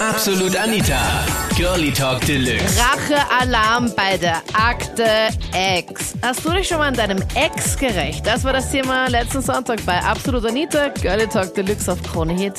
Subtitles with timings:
[0.00, 1.26] Absolut Anita.
[1.56, 2.80] Girlie Talk Deluxe.
[2.80, 5.04] Rachealarm bei der Akte
[5.52, 6.16] X.
[6.22, 8.26] Hast du dich schon mal an deinem Ex gerecht?
[8.26, 12.54] Das war das Thema letzten Sonntag bei Absolut Anita, Girlie Talk Deluxe auf Krone Hit.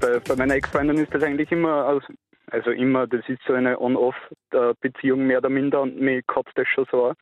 [0.00, 2.04] Bei, bei meiner Ex-Freundin ist das eigentlich immer, aus,
[2.52, 6.86] also immer, das ist so eine On-Off-Beziehung mehr oder minder und mir kotzt das schon
[6.88, 7.16] so an.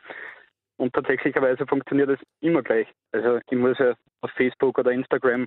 [0.82, 2.88] Und tatsächlicherweise funktioniert das immer gleich.
[3.12, 5.46] Also ich muss ja auf Facebook oder Instagram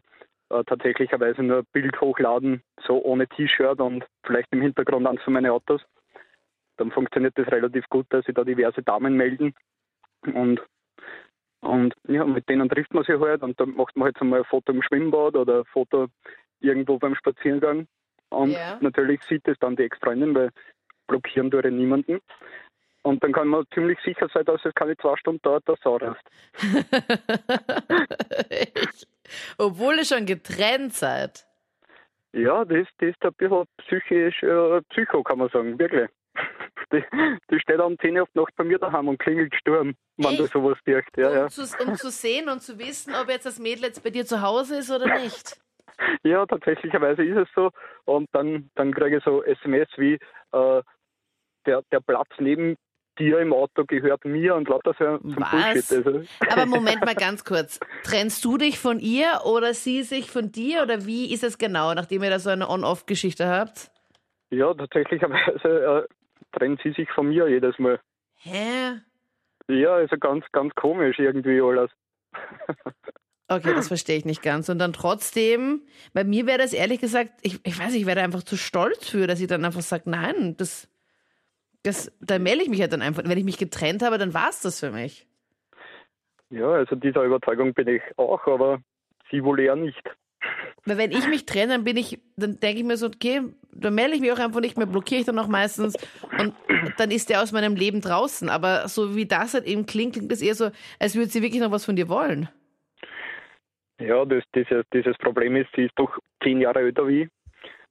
[0.50, 5.34] äh, tatsächlicherweise nur ein Bild hochladen, so ohne T-Shirt und vielleicht im Hintergrund eins von
[5.34, 5.82] meinen Autos.
[6.78, 9.54] Dann funktioniert das relativ gut, dass sich da diverse Damen melden.
[10.22, 10.62] Und,
[11.60, 14.40] und ja, mit denen trifft man sich halt und dann macht man halt so mal
[14.40, 16.08] ein Foto im Schwimmbad oder ein Foto
[16.62, 17.88] irgendwo beim Spaziergang.
[18.30, 18.78] Und Ja.
[18.80, 20.52] natürlich sieht es dann die Ex-Freundin, weil
[21.08, 22.22] blockieren ich niemanden.
[23.06, 25.98] Und dann kann man ziemlich sicher sein, dass es keine zwei Stunden dauert, dass Sau
[25.98, 26.24] rast.
[29.60, 31.46] Obwohl ihr schon getrennt seid.
[32.34, 36.10] Ja, das, das ist ein bisschen psychisch, äh, Psycho, kann man sagen, wirklich.
[36.92, 37.04] Die,
[37.50, 40.44] die steht um 10 Uhr auf Nacht bei mir daheim und klingelt Sturm, wenn du
[40.44, 40.54] Echt?
[40.54, 41.18] sowas direkt.
[41.18, 41.44] Ja, ja.
[41.44, 44.26] Um, zu, um zu sehen und zu wissen, ob jetzt das Mädel jetzt bei dir
[44.26, 45.60] zu Hause ist oder nicht.
[46.24, 47.72] ja, tatsächlicherweise ist es so.
[48.06, 50.20] Und dann, dann kriege ich so SMS wie,
[50.52, 50.82] äh,
[51.66, 52.76] der, der Platz neben
[53.20, 55.50] dir im Auto gehört mir und lauter so Was?
[55.52, 56.06] Bullshit.
[56.06, 57.80] Also, Aber Moment mal ganz kurz.
[58.04, 61.94] Trennst du dich von ihr oder sie sich von dir oder wie ist es genau,
[61.94, 63.92] nachdem ihr da so eine On-Off-Geschichte habt?
[64.56, 68.00] ja, tatsächlicherweise äh, trennt sie sich von mir jedes Mal.
[68.38, 69.02] Hä?
[69.68, 71.92] Ja, also ganz, ganz komisch irgendwie alles.
[73.48, 74.70] Okay, das verstehe ich nicht ganz.
[74.70, 75.84] Und dann trotzdem,
[76.16, 79.28] bei mir wäre das ehrlich gesagt, ich, ich weiß ich wäre einfach zu stolz für,
[79.28, 80.90] dass ich dann einfach sage, nein, das,
[81.86, 83.24] das, da melde ich mich halt dann einfach.
[83.26, 85.28] Wenn ich mich getrennt habe, dann war es das für mich.
[86.50, 88.80] Ja, also dieser Überzeugung bin ich auch, aber
[89.30, 90.02] sie wohl eher nicht.
[90.86, 93.42] Weil wenn ich mich trenne, dann bin ich, dann denke ich mir so, okay,
[93.72, 95.96] dann melde ich mich auch einfach nicht mehr, blockiere ich dann auch meistens
[96.38, 96.54] und
[96.98, 98.50] dann ist der aus meinem Leben draußen.
[98.50, 100.70] Aber so wie das halt eben klingt, klingt es eher so,
[101.00, 102.50] als würde sie wirklich noch was von dir wollen.
[104.00, 107.30] Ja, das, dieses, dieses Problem ist, sie ist doch zehn Jahre älter wie ich.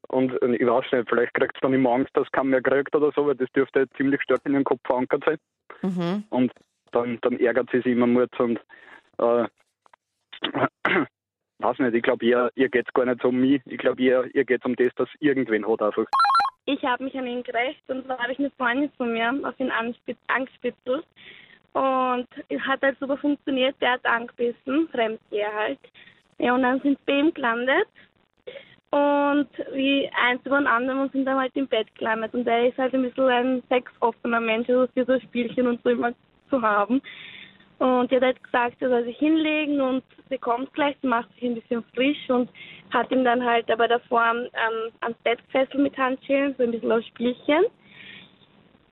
[0.09, 2.94] Und äh, ich weiß nicht, vielleicht kriegt sie dann immer Angst, dass keiner mehr kriegt
[2.94, 5.38] oder so, weil das dürfte ziemlich stark in ihrem Kopf verankert sein.
[5.82, 6.25] Mhm.
[6.31, 6.53] Und
[6.92, 8.60] dann, dann ärgert sie sich immer Mut und
[9.19, 9.47] äh,
[11.59, 13.62] weiß nicht, ich glaube, ihr, ihr geht es gar nicht so um mich.
[13.66, 16.06] Ich glaube, ihr, ihr geht es um das, dass irgendwen hat einfach.
[16.66, 19.59] Ich habe mich an ihn gerecht und zwar habe ich eine Freundin von mir auf
[19.60, 19.71] ihn
[20.28, 21.04] angespitzelt
[21.75, 25.78] und es hat halt super funktioniert, der hat angebissen, Fremdgeher halt.
[26.38, 27.88] Ja, und dann sind wir bei ihm gelandet
[28.94, 32.69] und wie eins über den anderen und sind dann halt im Bett gelandet und er
[32.69, 36.12] ist halt ein bisschen ein sexoffener Mensch, also für so Spielchen und so immer
[36.49, 37.03] zu haben.
[37.81, 41.28] Und er hat halt gesagt, er soll sich hinlegen und sie kommt gleich, sie macht
[41.34, 42.49] sich ein bisschen frisch und
[42.93, 46.93] hat ihm dann halt aber davor ähm, ans Bett gefesselt mit Handschellen, so ein bisschen
[46.93, 47.65] aus Spielchen.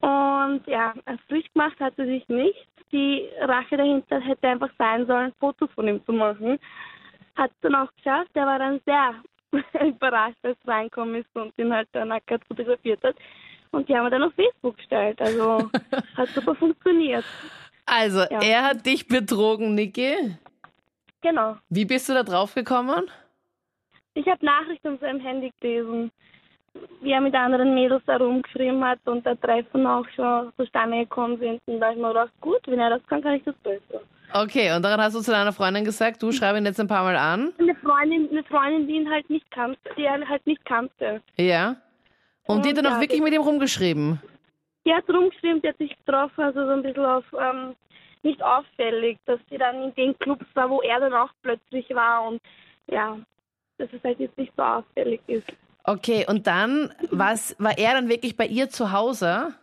[0.00, 0.94] Und ja,
[1.28, 2.66] frisch gemacht hat sie sich nicht.
[2.90, 6.58] Die Rache dahinter hätte einfach sein sollen, Fotos von ihm zu machen.
[7.36, 8.30] Hat dann auch geschafft.
[8.34, 9.14] Er war dann sehr
[9.86, 13.16] überrascht, als er reinkommen ist und ihn halt dann nackt fotografiert hat.
[13.70, 15.20] Und die haben wir dann auf Facebook gestellt.
[15.20, 15.70] Also
[16.16, 17.24] hat super funktioniert.
[17.86, 18.40] Also, Ja.
[18.42, 20.36] er hat dich betrogen, Niki.
[21.20, 21.56] Genau.
[21.68, 23.10] Wie bist du da drauf gekommen?
[24.14, 26.10] Ich habe Nachrichten auf seinem Handy gelesen,
[27.00, 31.60] wie er mit anderen Mädels herumgeschrieben hat und der Treffen auch schon zustande gekommen sind.
[31.66, 34.02] Und da habe ich mir gedacht, gut, wenn er das kann, kann ich das besser.
[34.34, 37.04] Okay, und dann hast du zu deiner Freundin gesagt, du schreib ihn jetzt ein paar
[37.04, 37.52] Mal an.
[37.58, 41.20] Eine Freundin, eine Freundin, die ihn halt nicht kannte, die er halt nicht kannte.
[41.36, 41.76] Ja.
[42.46, 44.20] Und die hat dann auch Ja, wirklich mit ihm rumgeschrieben.
[44.84, 47.76] Die hat rumgeschrieben, die hat sich getroffen, also so ein bisschen auf ähm,
[48.22, 52.24] nicht auffällig, dass sie dann in den Clubs war, wo er dann auch plötzlich war
[52.24, 52.40] und
[52.90, 53.18] ja,
[53.78, 55.52] dass es halt jetzt nicht so auffällig ist.
[55.84, 59.54] Okay, und dann was, war er dann wirklich bei ihr zu Hause?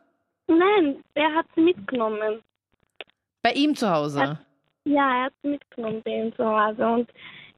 [0.48, 2.42] Nein, er hat sie mitgenommen.
[3.42, 4.40] Bei ihm zu Hause?
[4.90, 7.10] Ja, er hat sie mitgenommen zu Hause und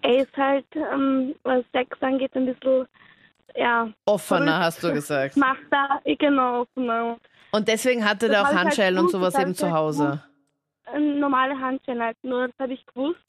[0.02, 2.86] er ist halt, ähm, was Sex angeht, ein bisschen,
[3.56, 5.38] ja, Offener, hast du gesagt.
[5.38, 7.18] macht da, genau, offener.
[7.54, 10.24] Und deswegen hatte Das er auch halt Handschellen und gewusst, sowas eben zu halt Hause.
[10.86, 13.20] Ein normale Handschellen halt, nur das habe ich gewusst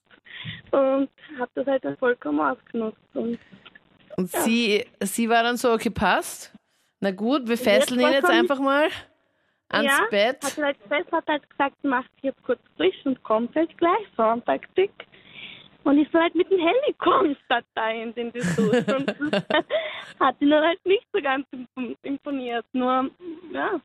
[0.72, 2.98] und habe das halt dann vollkommen ausgenutzt.
[3.14, 3.38] Und
[4.16, 6.52] Und sie, sie war dann so, okay, passt.
[6.98, 8.88] Na gut, wir fesseln ihn jetzt einfach mal
[9.72, 10.38] ans ja, Bett.
[10.44, 14.06] Hat halt fest, hat halt gesagt, macht sich jetzt kurz frisch und kommt halt gleich,
[14.16, 14.90] Soundtaktik.
[15.84, 18.96] Und ich soll halt mit dem Handy kommen, statt dahin in die Dusche.
[18.96, 19.42] Und das
[20.20, 22.64] hat ihn dann halt nicht so ganz imp- imponiert.
[22.72, 23.10] Nur,
[23.52, 23.80] ja,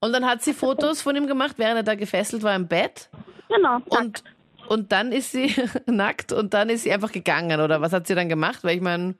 [0.00, 3.08] Und dann hat sie Fotos von ihm gemacht, während er da gefesselt war im Bett.
[3.48, 3.78] genau.
[3.88, 4.22] Und,
[4.68, 5.52] und dann ist sie
[5.86, 8.62] nackt und dann ist sie einfach gegangen, oder was hat sie dann gemacht?
[8.62, 9.16] Weil ich meine,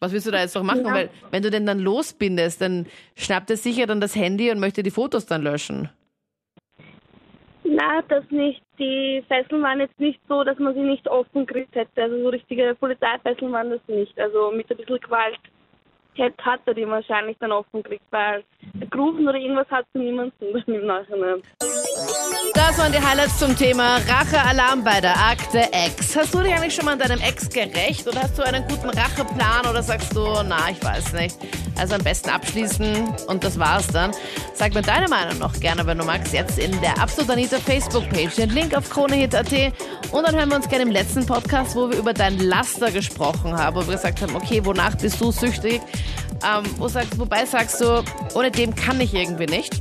[0.00, 0.84] Was willst du da jetzt noch machen?
[0.84, 0.94] Ja.
[0.94, 2.86] Weil wenn du den dann losbindest, dann
[3.16, 5.88] schnappt er sicher dann das Handy und möchte die Fotos dann löschen.
[7.64, 8.60] Na, das nicht.
[8.78, 12.02] Die Fesseln waren jetzt nicht so, dass man sie nicht offen gekriegt hätte.
[12.02, 14.18] Also so richtige Polizeifesseln waren das nicht.
[14.18, 15.38] Also mit ein bisschen Gewalt
[16.14, 18.44] hätte, hat er die wahrscheinlich dann offen gekriegt, weil
[18.90, 21.42] gerufen oder irgendwas hat zu niemandem dann im Nachhinein.
[22.54, 26.16] Das waren die Highlights zum Thema Rachealarm bei der Akte Ex.
[26.16, 28.90] Hast du dich eigentlich schon mal an deinem Ex gerecht oder hast du einen guten
[28.90, 31.36] Racheplan oder sagst du, na, ich weiß nicht.
[31.76, 34.12] Also am besten abschließen und das war's dann.
[34.54, 38.36] Sag mir deine Meinung noch gerne, wenn du magst, jetzt in der Absolut Anita Facebook-Page.
[38.36, 39.52] Den Link auf kronehit.at
[40.12, 43.56] und dann hören wir uns gerne im letzten Podcast, wo wir über dein Laster gesprochen
[43.56, 45.80] haben, wo wir gesagt haben, okay, wonach bist du süchtig?
[46.44, 48.04] Ähm, wo sagst, wobei sagst du,
[48.34, 49.80] ohne dem kann ich irgendwie nicht.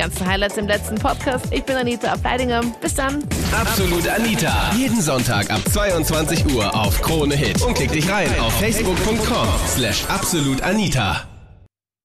[0.00, 1.44] Ganzen Highlights im letzten Podcast.
[1.50, 2.62] Ich bin Anita Ableidinger.
[2.80, 3.22] Bis dann.
[3.52, 4.72] Absolut Anita.
[4.74, 7.60] Jeden Sonntag ab 22 Uhr auf Krone Hit.
[7.60, 11.26] Und klick dich rein auf facebook.com slash absolutanita.